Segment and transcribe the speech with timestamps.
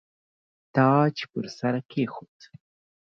[0.75, 2.37] تاج پر سر کښېښود.